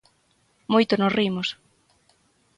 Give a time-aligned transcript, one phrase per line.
[0.73, 1.47] Moito nos rimos.